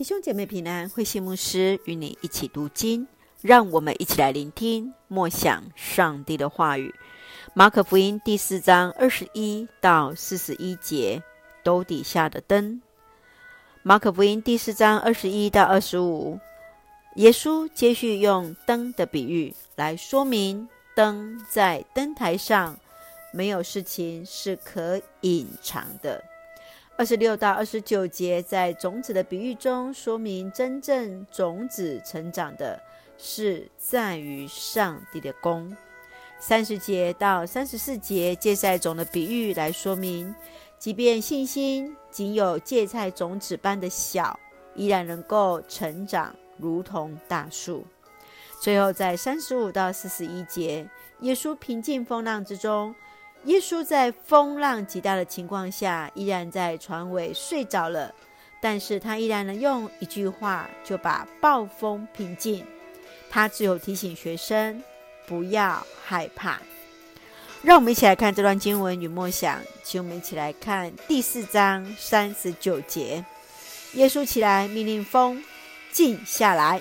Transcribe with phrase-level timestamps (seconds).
[0.00, 3.06] 弟兄姐妹平安，慧馨牧师与你一起读经，
[3.42, 6.94] 让我们一起来聆听默想上帝的话语。
[7.52, 11.22] 马可福音第四章二十一到四十一节，
[11.62, 12.80] 兜底下的灯。
[13.82, 16.40] 马可福音第四章二十一到二十五，
[17.16, 22.74] 耶稣接续用灯的比喻来说明，灯在灯台上，
[23.34, 26.24] 没有事情是可隐藏的。
[27.00, 32.78] 二十六到二十九节，在种子的比喻中说明，真正种子成长的
[33.16, 35.74] 是在于上帝的工。
[36.38, 40.34] 三十节到三十四节，芥菜种的比喻来说明，
[40.78, 44.38] 即便信心仅有芥菜种子般的小，
[44.74, 47.82] 依然能够成长，如同大树。
[48.60, 50.86] 最后，在三十五到四十一节，
[51.20, 52.94] 耶稣平静风浪之中。
[53.44, 58.14] 耶稣在风浪极大的情况下，依然在船尾睡着了，
[58.60, 62.64] 但是他依然能用一句话就把暴风平静。
[63.30, 64.82] 他只有提醒学生
[65.26, 66.60] 不要害怕。
[67.62, 73.24] 让我们一起来看这段经文与默想，请我们一起来看第四章三十九节。
[73.94, 75.42] 耶稣起来命令风
[75.92, 76.80] 静下来，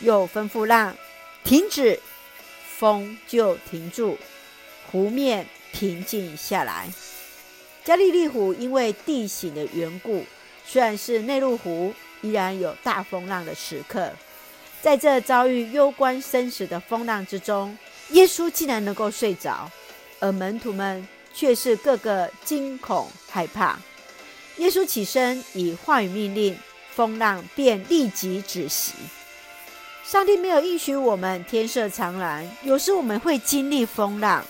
[0.00, 0.94] 又吩咐浪
[1.42, 1.98] 停止，
[2.78, 4.18] 风就停住，
[4.90, 5.46] 湖面。
[5.72, 6.88] 平静下来。
[7.84, 10.24] 加利利湖因为地形的缘故，
[10.66, 14.12] 虽然是内陆湖，依然有大风浪的时刻。
[14.82, 17.76] 在这遭遇攸关生死的风浪之中，
[18.10, 19.70] 耶稣竟然能够睡着，
[20.18, 23.78] 而门徒们却是个个惊恐害怕。
[24.56, 26.58] 耶稣起身以话语命令，
[26.94, 28.92] 风浪便立即止息。
[30.04, 34.44] 上帝没有应许我们天色常蓝，有时我们会经历风浪。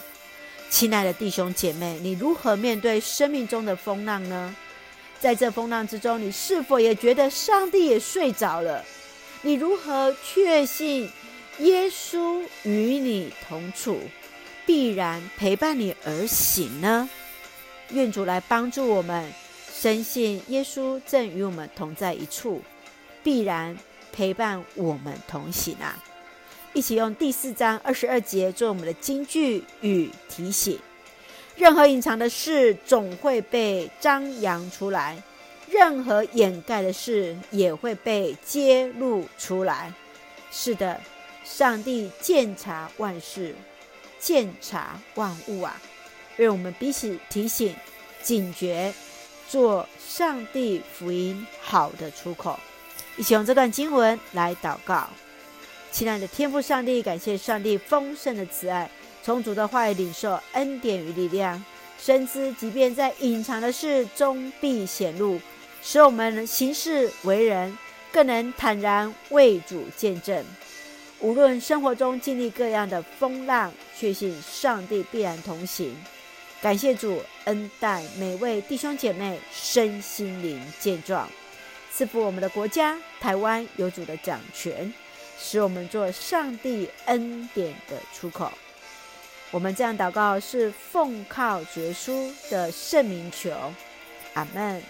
[0.70, 4.54] 亲爱的弟兄姐妹，你如何面对生命中的风浪呢？
[5.18, 8.82] 在这风浪之中，你是否也觉得上帝也睡着了？
[9.42, 11.10] 你如何确信
[11.58, 14.00] 耶稣与你同处，
[14.64, 17.10] 必然陪伴你而行呢？
[17.90, 19.30] 愿主来帮助我们，
[19.74, 22.62] 深信耶稣正与我们同在一处，
[23.22, 23.76] 必然
[24.12, 25.98] 陪伴我们同行啊！
[26.72, 30.78] 一起用第四章二十二节做我们的金句与提醒：
[31.56, 35.20] 任何隐藏的事总会被张扬出来，
[35.68, 39.92] 任何掩盖的事也会被揭露出来。
[40.52, 41.00] 是的，
[41.44, 43.52] 上帝鉴察万事，
[44.20, 45.76] 鉴察万物啊！
[46.36, 47.74] 愿我们彼此提醒、
[48.22, 48.94] 警觉，
[49.48, 52.58] 做上帝福音好的出口。
[53.16, 55.10] 一起用这段经文来祷告。
[55.92, 58.88] 亲爱的天父上帝，感谢上帝丰盛的慈爱，
[59.22, 61.62] 从主的话语领受恩典与力量，
[61.98, 65.40] 深知即便在隐藏的事终必显露，
[65.82, 67.76] 使我们行事为人
[68.12, 70.44] 更能坦然为主见证。
[71.18, 75.94] 无论生活中经历各样的风浪，确信上帝必然同行。
[76.62, 81.28] 感谢主恩待每位弟兄姐妹身心灵健壮，
[81.92, 84.90] 赐福我们的国家台湾有主的掌权。
[85.42, 88.52] 使我们做上帝恩典的出口。
[89.50, 93.50] 我们这样祷告是奉靠绝书的圣名求，
[94.34, 94.82] 阿门。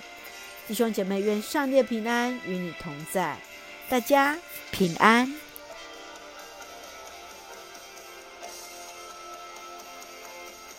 [0.66, 3.38] 弟兄姐妹，愿上帝的平安与你同在，
[3.88, 4.36] 大家
[4.70, 5.32] 平安。